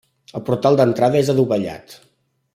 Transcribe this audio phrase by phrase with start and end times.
[0.39, 1.97] El portal d'entrada és adovellat.